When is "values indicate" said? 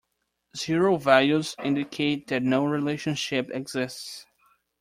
0.97-2.25